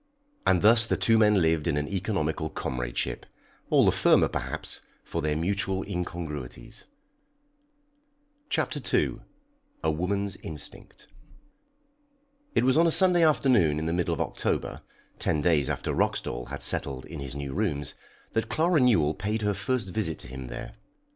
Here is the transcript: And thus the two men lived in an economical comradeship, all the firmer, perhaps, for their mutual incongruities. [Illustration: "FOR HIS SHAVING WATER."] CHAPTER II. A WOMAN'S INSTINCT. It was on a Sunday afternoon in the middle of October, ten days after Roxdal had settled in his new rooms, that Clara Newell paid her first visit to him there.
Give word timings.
And 0.47 0.63
thus 0.63 0.87
the 0.87 0.97
two 0.97 1.19
men 1.19 1.43
lived 1.43 1.67
in 1.67 1.77
an 1.77 1.87
economical 1.87 2.49
comradeship, 2.49 3.27
all 3.69 3.85
the 3.85 3.91
firmer, 3.91 4.27
perhaps, 4.27 4.81
for 5.03 5.21
their 5.21 5.35
mutual 5.35 5.83
incongruities. 5.87 6.85
[Illustration: 8.49 8.49
"FOR 8.49 8.49
HIS 8.49 8.55
SHAVING 8.55 8.63
WATER."] 8.63 8.79
CHAPTER 8.81 8.97
II. 8.97 9.21
A 9.83 9.91
WOMAN'S 9.91 10.35
INSTINCT. 10.37 11.07
It 12.55 12.63
was 12.63 12.77
on 12.77 12.87
a 12.87 12.89
Sunday 12.89 13.23
afternoon 13.23 13.77
in 13.77 13.85
the 13.85 13.93
middle 13.93 14.15
of 14.15 14.21
October, 14.21 14.81
ten 15.19 15.39
days 15.39 15.69
after 15.69 15.93
Roxdal 15.93 16.47
had 16.47 16.63
settled 16.63 17.05
in 17.05 17.19
his 17.19 17.35
new 17.35 17.53
rooms, 17.53 17.93
that 18.31 18.49
Clara 18.49 18.79
Newell 18.79 19.13
paid 19.13 19.43
her 19.43 19.53
first 19.53 19.89
visit 19.89 20.17
to 20.17 20.27
him 20.27 20.45
there. 20.45 20.73